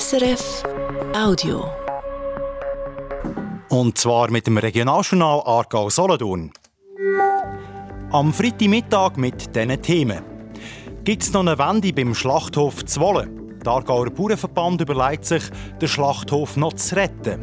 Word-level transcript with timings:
SRF 0.00 0.62
Audio. 1.14 1.70
Und 3.68 3.98
zwar 3.98 4.30
mit 4.30 4.46
dem 4.46 4.56
Regionaljournal 4.56 5.42
Aargau 5.44 5.90
Solothurn. 5.90 6.50
Am 8.10 8.32
Freitagmittag 8.32 9.18
mit 9.18 9.54
diesen 9.54 9.82
Themen. 9.82 10.24
Gibt 11.04 11.22
es 11.22 11.32
noch 11.34 11.40
eine 11.40 11.58
Wende 11.58 11.92
beim 11.92 12.14
Schlachthof 12.14 12.86
Zwolle? 12.86 13.28
Der 13.62 13.72
Aargauer 13.72 14.08
Bauernverband 14.08 14.80
überlegt 14.80 15.26
sich, 15.26 15.42
den 15.78 15.88
Schlachthof 15.88 16.56
noch 16.56 16.72
zu 16.72 16.96
retten. 16.96 17.42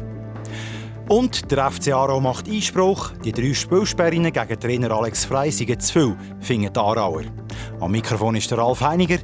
Und 1.08 1.52
der 1.52 1.70
FC 1.70 1.92
Aarau 1.92 2.18
macht 2.18 2.48
Einspruch, 2.48 3.10
die 3.24 3.30
drei 3.30 3.54
Spielsperrinnen 3.54 4.32
gegen 4.32 4.58
Trainer 4.58 4.90
Alex 4.90 5.24
Frey 5.24 5.52
seien 5.52 5.78
zu 5.78 5.92
viel, 5.92 6.16
finden 6.40 6.72
die 6.72 6.80
Aarauer. 6.80 7.22
Am 7.78 7.92
Mikrofon 7.92 8.34
ist 8.34 8.50
der 8.50 8.58
Ralf 8.58 8.80
Heiniger. 8.80 9.18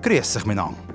Grüß 0.00 0.32
dich 0.32 0.46
miteinander. 0.46 0.89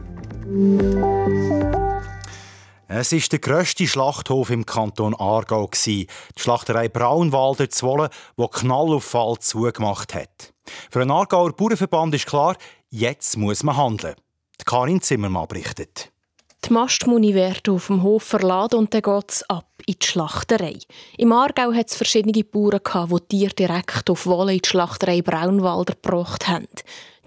Es 2.87 3.11
ist 3.11 3.31
der 3.31 3.39
grösste 3.39 3.87
Schlachthof 3.87 4.51
im 4.51 4.63
Kanton 4.63 5.15
Aargau 5.15 5.69
die 5.85 6.07
Schlachterei 6.37 6.87
Braunwalder 6.87 7.67
Zwolle, 7.71 8.11
wo 8.37 8.47
Knall 8.47 8.93
auf 8.93 9.05
Fall 9.05 9.37
zugemacht 9.39 10.13
hat. 10.13 10.53
Für 10.91 11.01
einen 11.01 11.09
Aargauer 11.09 11.51
Bauernverband 11.53 12.13
ist 12.13 12.27
klar, 12.27 12.55
jetzt 12.91 13.37
muss 13.37 13.63
man 13.63 13.75
handeln. 13.75 14.15
Karin 14.65 15.01
Zimmermann 15.01 15.47
berichtet. 15.47 16.11
Die 16.63 16.73
Mastmuni 16.73 17.33
werden 17.33 17.73
auf 17.73 17.87
dem 17.87 18.03
Hof 18.03 18.23
verladen 18.23 18.79
und 18.79 18.93
dann 18.93 19.01
geht 19.01 19.31
es 19.31 19.49
ab 19.49 19.67
in 19.87 19.95
die 19.99 20.05
Schlachterei. 20.05 20.77
Im 21.17 21.31
Aargau 21.31 21.73
hat 21.73 21.89
es 21.89 21.95
verschiedene 21.95 22.43
Bauern, 22.43 22.81
gehabt, 22.83 23.31
die 23.31 23.37
Tiere 23.37 23.53
direkt 23.53 24.09
auf 24.09 24.27
Wolle 24.27 24.53
in 24.53 24.59
die 24.59 24.69
Schlachterei 24.69 25.21
Braunwalder 25.23 25.95
gebracht 25.95 26.47
haben. 26.47 26.67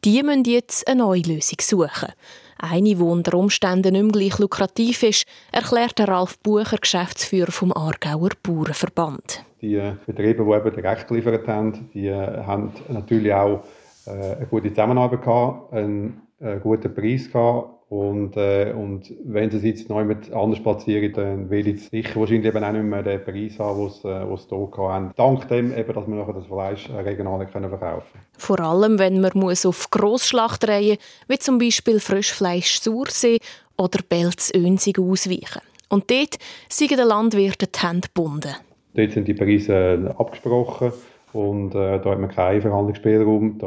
Die 0.05 0.23
müssen 0.23 0.45
jetzt 0.45 0.87
eine 0.87 1.03
neue 1.03 1.23
Lösung 1.23 1.59
suchen. 1.61 2.13
Eine, 2.59 2.95
die 2.95 2.97
unter 2.97 3.39
Umständen 3.39 3.93
nicht 3.93 4.03
mehr 4.03 4.13
gleich 4.13 4.39
lukrativ 4.39 5.03
ist, 5.03 5.27
erklärt 5.53 6.01
Ralf 6.01 6.39
Bucher, 6.41 6.79
Geschäftsführer 6.79 7.53
vom 7.53 7.73
Aargauer 7.73 8.31
Bauernverband. 8.43 9.45
Die 9.61 9.77
äh, 9.77 9.95
Betriebe, 10.07 10.45
die 10.45 10.51
eben 10.51 10.75
direkt 10.75 11.09
geliefert 11.09 11.47
haben, 11.49 11.91
die 11.95 12.09
äh, 12.09 12.45
haben 12.45 12.73
natürlich 12.89 13.33
auch 13.33 13.65
äh, 14.07 14.11
eine 14.11 14.47
gute 14.47 14.71
Zusammenarbeit 14.71 15.73
einen 15.73 16.21
guten 16.63 16.95
Preis 16.95 17.31
gehabt 17.31 17.78
und, 17.89 18.37
äh, 18.37 18.75
und 18.77 19.15
wenn 19.25 19.51
sie 19.51 19.57
es 19.57 19.63
jetzt 19.65 19.89
neu 19.89 20.05
mit 20.05 20.31
anders 20.31 20.63
platzieren, 20.63 21.11
dann 21.15 21.49
will 21.49 21.67
ich 21.69 21.89
sicher 21.89 22.21
wahrscheinlich 22.21 22.45
eben 22.45 22.63
auch 22.63 22.73
nicht 22.73 22.85
mehr 22.85 23.03
den 23.03 23.25
Preis 23.25 23.59
haben, 23.59 23.81
den 23.81 23.91
sie, 23.91 24.49
hier 24.55 24.77
haben. 24.77 25.13
Dank 25.17 25.49
dem, 25.49 25.75
eben, 25.75 25.95
dass 25.95 26.07
wir 26.07 26.15
nachher 26.15 26.35
das 26.35 26.47
Fleisch 26.47 26.91
äh, 26.91 27.01
regional 27.01 27.47
können 27.47 27.71
verkaufen 27.71 28.07
können. 28.13 28.25
Vor 28.37 28.61
allem, 28.61 28.99
wenn 28.99 29.23
man 29.23 29.31
muss 29.35 29.65
auf 29.65 29.89
Grossschlachtereien 29.91 30.99
wie 31.29 31.39
zum 31.39 31.59
Beispiel 31.59 31.99
Frischfleisch 31.99 32.79
Sursee 32.79 33.39
oder 33.79 34.01
Belz 34.07 34.53
Önsig 34.55 34.99
ausweichen. 34.99 35.63
Und 35.89 36.11
dort 36.11 36.37
sind 36.69 36.91
den 36.91 37.09
Landwirten 37.09 37.69
die 37.75 37.87
Hände 37.87 38.09
gebunden. 38.09 38.55
Dort 38.93 39.13
sind 39.13 39.27
die 39.27 39.35
Preise 39.35 39.73
äh, 39.75 40.09
abgesprochen 40.19 40.93
und 41.33 41.75
äh, 41.75 42.01
da 42.01 42.11
hat 42.11 42.21
man 42.21 42.29
keinen 42.29 42.61
Verhandlungsspielraum. 42.61 43.57
Da 43.59 43.67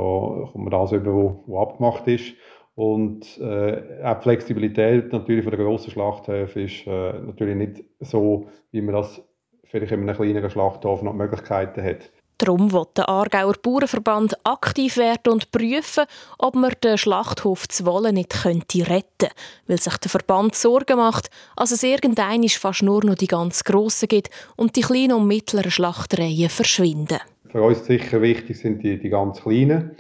kommt 0.52 0.56
man 0.56 0.70
das 0.70 0.92
über, 0.92 1.36
was 1.48 1.70
abgemacht 1.70 2.08
ist. 2.08 2.34
Und 2.76 3.38
äh, 3.40 4.02
auch 4.04 4.18
die 4.18 4.24
Flexibilität 4.24 5.12
natürlich 5.12 5.44
von 5.44 5.52
der 5.52 5.64
grossen 5.64 5.92
Schlachthöfe 5.92 6.62
ist 6.62 6.88
äh, 6.88 7.14
natürlich 7.20 7.56
nicht 7.56 7.84
so, 8.00 8.48
wie 8.72 8.82
man 8.82 8.96
das 8.96 9.22
vielleicht 9.66 9.92
in 9.92 10.02
einem 10.02 10.16
kleineren 10.16 10.50
Schlachthof 10.50 11.02
noch 11.02 11.14
Möglichkeiten 11.14 11.84
hat. 11.84 12.12
Darum 12.42 12.74
will 12.74 12.86
der 12.98 13.08
Aargauer 13.08 13.54
Bauernverband 13.62 14.34
aktiv 14.44 14.98
werden 14.98 15.32
und 15.32 15.52
prüfen, 15.52 16.06
ob 16.40 16.56
man 16.56 16.74
den 16.84 16.98
Schlachthof 16.98 17.68
Zwolle 17.68 18.12
nicht 18.12 18.32
könnte 18.32 18.90
retten 18.90 19.30
weil 19.68 19.80
sich 19.80 19.96
der 19.98 20.10
Verband 20.10 20.56
Sorgen 20.56 20.98
macht, 20.98 21.30
dass 21.56 21.70
es 21.70 21.84
irgendein 21.84 22.50
fast 22.50 22.82
nur 22.82 23.06
noch 23.06 23.14
die 23.14 23.28
ganz 23.28 23.64
grossen 23.64 24.08
gibt 24.08 24.32
und 24.56 24.76
die 24.76 24.82
kleinen 24.82 25.14
und 25.14 25.28
mittleren 25.28 25.70
Schlachtereien 25.70 26.50
verschwinden. 26.50 27.20
Für 27.48 27.62
uns 27.62 27.86
sicher 27.86 28.20
wichtig 28.24 28.58
sind 28.58 28.82
die, 28.82 28.98
die 28.98 29.10
ganz 29.10 29.42
kleinen. 29.42 29.92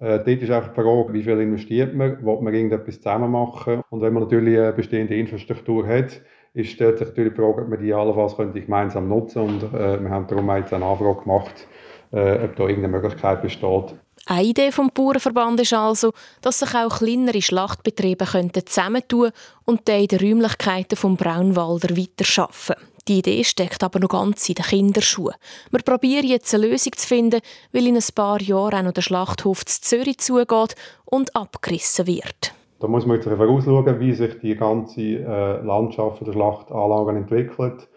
Äh, 0.00 0.18
dort 0.18 0.28
ist 0.28 0.50
einfach 0.50 0.68
die 0.68 0.80
Frage, 0.80 1.12
wie 1.12 1.22
viel 1.22 1.40
investiert 1.40 1.94
man, 1.94 2.24
will 2.24 2.40
man 2.40 2.54
irgendetwas 2.54 2.96
zusammen 2.96 3.32
machen. 3.32 3.82
Und 3.90 4.00
wenn 4.00 4.12
man 4.12 4.22
natürlich 4.24 4.58
eine 4.58 4.72
bestehende 4.72 5.16
Infrastruktur 5.16 5.86
hat, 5.86 6.20
ist 6.54 6.70
stellt 6.70 6.98
sich 6.98 7.08
natürlich 7.08 7.34
die 7.34 7.40
Frage, 7.40 7.62
ob 7.62 7.68
man 7.68 7.80
die 7.80 7.92
allenfalls 7.92 8.36
gemeinsam 8.36 9.08
nutzen 9.08 9.42
Und 9.42 9.62
äh, 9.74 10.00
wir 10.00 10.10
haben 10.10 10.26
darum 10.26 10.50
jetzt 10.56 10.72
eine 10.72 10.84
Anfrage 10.84 11.22
gemacht, 11.22 11.66
äh, 12.12 12.44
ob 12.44 12.56
da 12.56 12.62
irgendeine 12.64 12.88
Möglichkeit 12.88 13.42
besteht. 13.42 13.94
Eine 14.26 14.44
Idee 14.44 14.72
vom 14.72 14.90
Bauernverband 14.92 15.60
ist 15.60 15.72
also, 15.72 16.12
dass 16.42 16.58
sich 16.58 16.74
auch 16.74 16.98
kleinere 16.98 17.40
Schlachtbetriebe 17.40 18.26
zusammentun 18.66 19.30
und 19.64 19.88
in 19.88 20.06
den 20.06 20.18
Räumlichkeiten 20.18 20.96
vom 20.96 21.16
Braunwalder 21.16 21.96
weiterarbeiten. 21.96 22.74
Die 23.08 23.20
Idee 23.20 23.42
steckt 23.42 23.82
aber 23.82 24.00
noch 24.00 24.10
ganz 24.10 24.46
in 24.50 24.56
den 24.56 24.66
Kinderschuhen. 24.66 25.34
Wir 25.70 25.80
probieren 25.80 26.26
jetzt 26.26 26.54
eine 26.54 26.66
Lösung 26.66 26.92
zu 26.94 27.08
finden, 27.08 27.40
weil 27.72 27.86
in 27.86 27.96
ein 27.96 28.02
paar 28.14 28.38
Jahren 28.42 28.74
auch 28.74 28.82
noch 28.82 28.92
der 28.92 29.00
Schlachthof 29.00 29.64
zu 29.64 29.80
Zürich 29.80 30.18
zugeht 30.18 30.74
und 31.06 31.34
abgerissen 31.34 32.06
wird. 32.06 32.52
Da 32.80 32.86
muss 32.86 33.06
man 33.06 33.16
jetzt 33.16 33.26
vorausschauen, 33.26 33.98
wie 33.98 34.12
sich 34.12 34.38
die 34.40 34.54
ganze 34.56 35.00
äh, 35.00 35.62
Landschaft 35.62 36.26
der 36.26 36.32
Schlachtanlagen 36.32 37.16
entwickelt. 37.16 37.88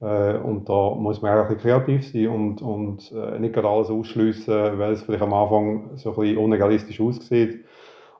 Äh, 0.00 0.38
und 0.38 0.68
da 0.68 0.96
muss 0.96 1.22
man 1.22 1.38
auch 1.38 1.48
ein 1.48 1.58
kreativ 1.58 2.12
sein 2.12 2.26
und, 2.26 2.60
und 2.60 3.12
äh, 3.12 3.38
nicht 3.38 3.54
gerade 3.54 3.68
alles 3.68 3.88
ausschliessen, 3.88 4.78
weil 4.78 4.94
es 4.94 5.02
vielleicht 5.02 5.22
am 5.22 5.32
Anfang 5.32 5.96
so 5.96 6.10
ein 6.10 6.16
bisschen 6.16 6.38
unrealistisch 6.38 7.00
aussieht. 7.00 7.64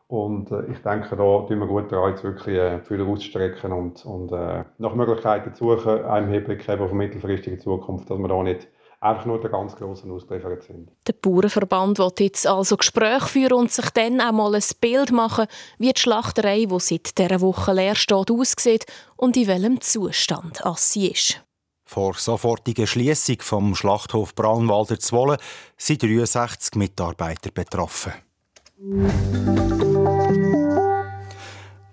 Und 0.08 0.50
äh, 0.52 0.66
ich 0.72 0.78
denke, 0.82 1.10
da 1.10 1.16
tun 1.16 1.58
wir 1.58 1.66
gut 1.66 1.90
daran, 1.90 2.10
jetzt 2.10 2.22
wirklich 2.22 2.56
äh, 2.56 2.80
Fühler 2.80 3.06
auszustrecken 3.06 3.72
und, 3.72 4.04
und 4.06 4.30
äh, 4.30 4.64
nach 4.78 4.94
Möglichkeiten 4.94 5.52
zu 5.54 5.76
suchen, 5.76 6.04
einem 6.04 6.28
Hinblick 6.28 6.68
auf 6.68 6.80
eine 6.80 6.94
mittelfristige 6.94 7.58
Zukunft, 7.58 8.08
dass 8.08 8.18
wir 8.18 8.28
da 8.28 8.42
nicht 8.42 8.68
einfach 9.00 9.26
nur 9.26 9.40
der 9.40 9.50
ganz 9.50 9.74
Grossen 9.76 10.10
ausgeliefert 10.12 10.62
sind. 10.62 10.90
Der 11.06 11.12
Bauernverband 11.12 11.98
will 11.98 12.12
jetzt 12.20 12.46
also 12.46 12.76
Gespräche 12.76 13.26
führen 13.26 13.52
und 13.54 13.72
sich 13.72 13.90
dann 13.90 14.20
auch 14.20 14.32
mal 14.32 14.54
ein 14.54 14.62
Bild 14.80 15.12
machen, 15.12 15.46
wie 15.78 15.92
die 15.92 16.00
Schlachterei, 16.00 16.66
die 16.66 16.80
seit 16.80 17.18
dieser 17.18 17.40
Woche 17.40 17.72
leer 17.72 17.94
steht, 17.94 18.30
aussieht 18.30 18.86
und 19.16 19.36
in 19.36 19.48
welchem 19.48 19.80
Zustand 19.80 20.62
sie 20.76 21.08
ist. 21.08 21.42
Vor 21.84 22.14
sofortiger 22.14 22.86
Schließung 22.86 23.36
vom 23.40 23.74
Schlachthof 23.74 24.34
Braunwalder 24.34 24.98
Zwolle 24.98 25.36
sind 25.76 26.02
63 26.02 26.74
Mitarbeiter 26.74 27.50
betroffen. 27.52 28.12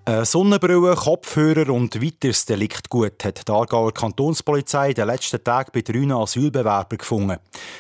Eine 0.06 0.26
Sonnenbrille, 0.26 0.96
Kopfhörer 0.96 1.72
und 1.72 2.04
weiteres 2.04 2.46
Deliktgut 2.46 3.24
hat 3.24 3.48
die 3.48 3.52
Aargauer 3.54 3.94
Kantonspolizei 3.94 4.90
in 4.90 4.96
den 4.96 5.08
letzten 5.08 5.42
Tagen 5.42 5.72
bei 5.74 5.82
drei 5.82 6.14
Asylbewerbern 6.14 6.98
gefunden. 6.98 7.38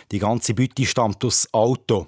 Die 0.09 0.19
ganze 0.19 0.53
Beute 0.53 0.85
stammt 0.85 1.25
aus 1.25 1.49
Auto. 1.51 2.07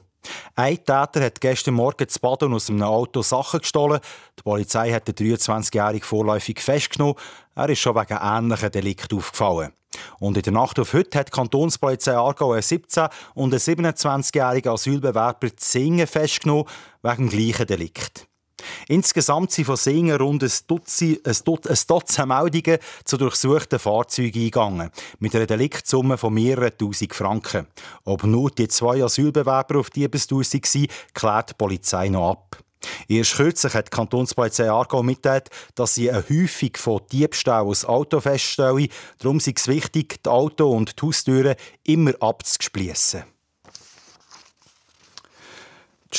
Ein 0.55 0.77
Täter 0.77 1.19
hat 1.21 1.41
gestern 1.41 1.73
Morgen 1.73 2.07
zu 2.07 2.17
Baden 2.21 2.53
aus 2.53 2.69
einem 2.69 2.83
Auto 2.83 3.23
Sachen 3.23 3.59
gestohlen. 3.59 3.99
Die 4.39 4.43
Polizei 4.43 4.93
hat 4.93 5.05
den 5.05 5.15
23-Jährigen 5.15 6.07
vorläufig 6.07 6.61
festgenommen. 6.61 7.15
Er 7.53 7.67
ist 7.67 7.79
schon 7.79 7.95
wegen 7.95 8.17
ähnlichen 8.17 8.71
Delikten 8.71 9.17
aufgefallen. 9.17 9.73
Und 10.19 10.37
in 10.37 10.43
der 10.43 10.53
Nacht 10.53 10.79
auf 10.79 10.93
heute 10.93 11.19
hat 11.19 11.27
die 11.27 11.31
Kantonspolizei 11.31 12.15
Aargau 12.15 12.53
einen 12.53 12.61
17- 12.61 13.09
und 13.33 13.53
einen 13.53 13.59
27-jährigen 13.59 14.71
Asylbewerber 14.71 15.57
Zingen 15.57 16.07
festgenommen, 16.07 16.69
wegen 17.03 17.27
dem 17.27 17.29
gleichen 17.29 17.67
Delikt. 17.67 18.29
Insgesamt 18.87 19.51
sind 19.51 19.65
von 19.65 19.77
Singen 19.77 20.17
rund 20.17 20.43
ein 20.43 20.51
Dutzend, 20.67 21.27
ein 21.27 21.35
Dutzend 21.45 22.27
Meldungen 22.27 22.79
zu 23.03 23.17
durchsuchten 23.17 23.79
Fahrzeugen 23.79 24.39
eingegangen, 24.39 24.91
mit 25.19 25.35
einer 25.35 25.47
Deliktsumme 25.47 26.17
von 26.17 26.33
mehreren 26.33 26.77
tausend 26.77 27.13
Franken. 27.13 27.67
Ob 28.03 28.23
nur 28.23 28.51
die 28.51 28.67
zwei 28.67 29.03
Asylbewerber 29.03 29.79
auf 29.79 29.89
Diebesdauer 29.89 30.43
waren, 30.43 30.87
klärt 31.13 31.49
die 31.49 31.53
Polizei 31.55 32.09
noch 32.09 32.31
ab. 32.31 32.57
Erst 33.07 33.35
kürzlich 33.35 33.73
hat 33.73 33.87
die 33.87 33.95
Kantonspolizei 33.95 34.69
Aargau 34.69 35.03
mitgeteilt, 35.03 35.49
dass 35.73 35.95
sie 35.95 36.11
eine 36.11 36.23
Häufung 36.29 36.71
von 36.75 37.01
Diebstählen 37.11 37.65
aus 37.65 37.85
Auto 37.85 38.19
feststellen. 38.19 38.89
Darum 39.19 39.37
ist 39.37 39.47
es 39.47 39.67
wichtig, 39.67 40.23
die 40.23 40.29
Auto- 40.29 40.71
und 40.71 40.99
die 40.99 41.05
Haustüren 41.05 41.55
immer 41.83 42.13
abzuspliessen. 42.19 43.23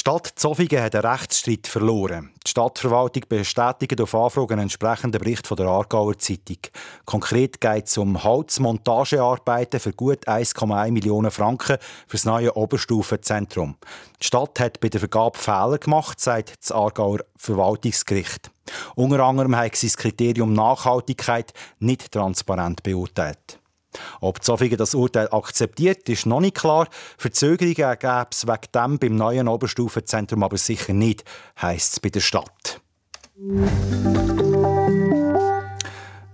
Stadt 0.07 0.35
Zofingen 0.37 0.81
hat 0.81 0.95
einen 0.95 1.05
Rechtsstreit 1.05 1.67
verloren. 1.67 2.31
Die 2.47 2.51
Stadtverwaltung 2.51 3.25
bestätigt 3.29 4.01
auf 4.01 4.15
Anfrage 4.15 4.55
einen 4.55 4.63
entsprechenden 4.63 5.21
Bericht 5.21 5.49
von 5.49 5.57
der 5.57 5.67
Aargauer 5.67 6.17
Zeitung. 6.17 6.59
Konkret 7.05 7.61
geht 7.61 7.89
es 7.89 7.99
um 7.99 8.23
Holzmontagearbeiten 8.23 9.81
für 9.81 9.93
gut 9.93 10.29
1,1 10.29 10.93
Millionen 10.93 11.33
Franken 11.33 11.79
für 12.07 12.17
das 12.19 12.25
neue 12.25 12.57
Oberstufenzentrum. 12.57 13.75
Die 14.23 14.27
Stadt 14.27 14.61
hat 14.61 14.79
bei 14.79 14.91
der 14.91 15.01
Vergabe 15.01 15.37
Fehler 15.37 15.79
gemacht, 15.79 16.21
sagt 16.21 16.55
das 16.61 16.71
Aargauer 16.71 17.25
Verwaltungsgericht. 17.37 18.53
Unter 18.95 19.25
anderem 19.25 19.57
hat 19.57 19.75
sie 19.75 19.89
das 19.89 19.97
Kriterium 19.97 20.53
Nachhaltigkeit 20.53 21.53
nicht 21.81 22.13
transparent 22.13 22.85
beurteilt. 22.85 23.59
Ob 24.21 24.43
Zofingen 24.43 24.79
das 24.79 24.95
Urteil 24.95 25.29
akzeptiert, 25.31 26.09
ist 26.09 26.27
noch 26.27 26.41
nicht 26.41 26.57
klar. 26.57 26.89
Verzögerungen 27.19 27.99
gäbe 27.99 28.27
es 28.31 28.47
wegen 28.47 28.73
dem 28.75 28.99
beim 28.99 29.17
neuen 29.17 29.49
Oberstufenzentrum 29.49 30.43
aber 30.43 30.59
sicher 30.59 30.93
nicht, 30.93 31.25
heisst 31.61 31.95
es 31.95 32.01
bei 32.01 32.09
der 32.09 32.21
Stadt. 32.21 32.81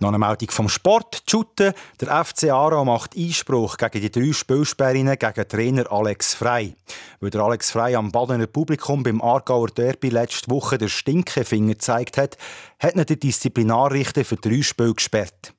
Noch 0.03 0.09
eine 0.09 0.19
Meldung 0.19 0.51
vom 0.51 0.69
Sport. 0.69 1.23
Shooten. 1.31 1.75
Der 2.01 2.25
FC 2.25 2.51
Aarau 2.51 2.85
macht 2.85 3.17
Einspruch 3.17 3.77
gegen 3.77 4.01
die 4.01 4.11
drei 4.11 4.33
Spielsperrinnen 4.33 5.17
gegen 5.17 5.49
Trainer 5.49 5.93
Alex 5.93 6.35
Frey. 6.35 6.75
Weil 7.21 7.31
der 7.31 7.43
Alex 7.43 7.71
Frey 7.71 7.95
am 7.95 8.11
Badener 8.11 8.49
Publikum 8.49 9.05
beim 9.05 9.23
Aargauer 9.23 9.69
Derby 9.69 10.09
letzte 10.09 10.51
Woche 10.51 10.77
den 10.77 10.89
Stinkefinger 10.89 11.75
gezeigt 11.75 12.19
hat, 12.19 12.37
hat 12.81 12.97
ihn 12.97 13.07
der 13.07 13.15
Disziplinarrichter 13.15 14.25
für 14.25 14.35
drei 14.35 14.63
Spiele 14.63 14.95
gesperrt. 14.95 15.55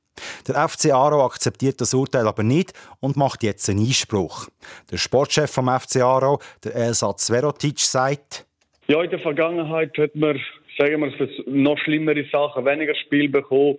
Der 0.47 0.67
FC 0.67 0.91
Aarau 0.91 1.25
akzeptiert 1.25 1.81
das 1.81 1.93
Urteil 1.93 2.27
aber 2.27 2.43
nicht 2.43 2.73
und 2.99 3.17
macht 3.17 3.43
jetzt 3.43 3.69
einen 3.69 3.79
Einspruch. 3.79 4.47
Der 4.91 4.97
Sportchef 4.97 5.51
vom 5.51 5.67
FC 5.67 6.01
Aarau, 6.01 6.39
der 6.63 6.75
Elsatz 6.75 7.29
Verotic, 7.29 7.79
sagt, 7.79 8.45
ja, 8.87 9.01
in 9.01 9.09
der 9.09 9.19
Vergangenheit 9.19 9.97
hat 9.97 10.15
man, 10.15 10.39
sagen 10.77 11.01
wir, 11.01 11.11
für 11.13 11.29
noch 11.47 11.77
schlimmere 11.77 12.25
Sachen 12.31 12.65
weniger 12.65 12.95
Spiel 12.95 13.29
bekommen. 13.29 13.77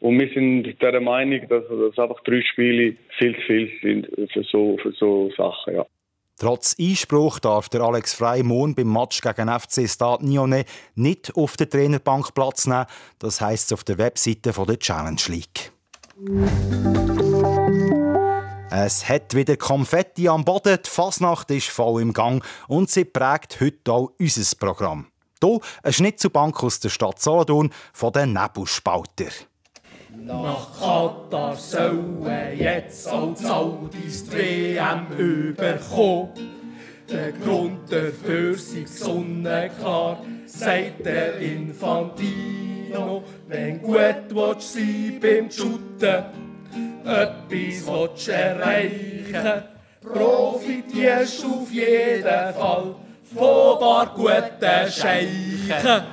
Und 0.00 0.20
wir 0.20 0.28
sind 0.32 0.80
der 0.82 1.00
Meinung, 1.00 1.40
dass, 1.48 1.64
dass 1.66 1.98
einfach 1.98 2.22
drei 2.24 2.42
Spiele 2.42 2.96
viel 3.18 3.34
zu 3.34 3.40
viel 3.46 3.70
sind 3.82 4.30
für 4.32 4.42
so, 4.44 4.76
für 4.82 4.92
so 4.92 5.30
Sachen. 5.36 5.74
Ja. 5.74 5.86
Trotz 6.36 6.76
Einspruch 6.78 7.38
darf 7.38 7.68
der 7.68 7.80
Alex 7.80 8.14
Frey 8.14 8.42
morgen 8.42 8.74
beim 8.74 8.92
Match 8.92 9.20
gegen 9.20 9.48
FC 9.48 9.88
Stade 9.88 10.26
Nyonnais 10.26 10.66
nicht 10.94 11.34
auf 11.36 11.56
der 11.56 11.70
Trainerbank 11.70 12.34
Platz 12.34 12.66
nehmen. 12.66 12.86
Das 13.18 13.40
heisst 13.40 13.72
auf 13.72 13.84
der 13.84 13.98
Webseite 13.98 14.52
der 14.52 14.78
Challenge 14.78 15.22
League. 15.28 15.73
Es 18.70 19.08
hat 19.08 19.34
wieder 19.34 19.56
Konfetti 19.56 20.28
am 20.28 20.44
Boden, 20.44 20.78
die 20.84 20.88
Fasnacht 20.88 21.50
ist 21.50 21.70
voll 21.70 22.02
im 22.02 22.12
Gang 22.12 22.44
und 22.68 22.88
sie 22.88 23.04
prägt 23.04 23.60
heute 23.60 23.92
auch 23.92 24.12
unser 24.20 24.56
Programm. 24.56 25.08
Hier 25.42 25.58
ein 25.82 25.92
Schnitzelbank 25.92 26.62
aus 26.62 26.78
der 26.78 26.90
Stadt 26.90 27.20
Solothurn 27.20 27.70
von 27.92 28.12
den 28.12 28.32
Nebelspalter. 28.32 29.32
Nach 30.16 30.68
Katar 30.78 31.56
sollen 31.56 32.24
jetzt 32.56 33.08
auch 33.08 33.36
Saudis 33.36 34.24
die 34.26 34.76
WM 34.76 35.08
überkommen. 35.18 36.30
Der 37.10 37.32
Grund 37.32 37.90
dafür 37.90 38.56
sei 38.56 38.86
sonnenklar, 38.86 40.22
sagt 40.46 41.04
der 41.04 41.40
Infantino. 42.94 43.24
Wenn 43.48 43.80
gut 43.80 43.96
willst 44.30 44.74
sein 44.74 45.18
beim 45.20 45.50
Shooten, 45.50 46.24
etwas 47.04 47.86
willst 47.86 48.28
erreichen, 48.28 49.62
profitierst 50.00 51.44
auf 51.44 51.70
jeden 51.70 52.22
Fall 52.22 52.94
von 53.34 53.78
paar 53.78 54.14
guten 54.14 54.90
Scheichen. 54.90 56.04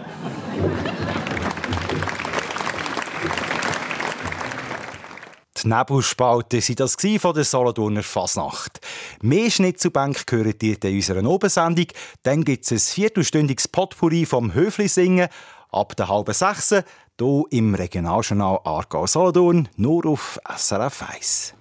Die 5.63 5.67
Nebelspalten 5.67 6.59
waren 6.59 6.75
das 6.75 6.95
von 7.21 7.35
der 7.35 7.43
Solothurner 7.43 8.01
Fasnacht. 8.01 8.79
Mehr 9.21 9.51
Schnitzelbänke 9.51 10.23
gehört 10.25 10.63
ihr 10.63 10.83
in 10.83 10.95
unserer 10.95 11.23
Obensendung. 11.23 11.85
Dann 12.23 12.43
gibt 12.43 12.65
es 12.65 12.71
ein 12.71 12.79
viertelstündiges 12.79 13.67
Potpourri 13.67 14.25
vom 14.25 14.55
Höfli 14.55 14.87
singen 14.87 15.29
ab 15.71 15.95
der 15.95 16.09
halben 16.09 16.33
sechs 16.33 16.69
hier 16.69 17.43
im 17.51 17.75
Regionaljournal 17.75 18.59
Aargau 18.63 19.05
Solothurn, 19.07 19.69
nur 19.75 20.05
auf 20.05 20.39
SRF 20.55 21.03
1. 21.09 21.53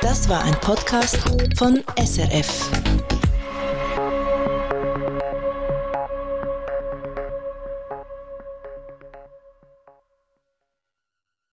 Das 0.00 0.28
war 0.28 0.42
ein 0.42 0.54
Podcast 0.60 1.18
von 1.56 1.82
SRF. 1.96 3.13